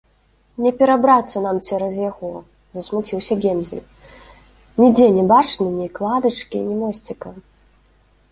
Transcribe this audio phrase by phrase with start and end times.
[0.65, 2.29] -Не перабрацца нам цераз яго,-
[2.77, 3.83] засмуціўся Гензель,-
[4.83, 7.29] нідзе не бачна ні кладачкі, ні мосціка